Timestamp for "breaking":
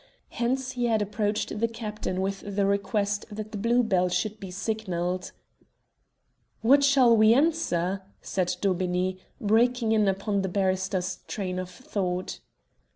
9.39-9.91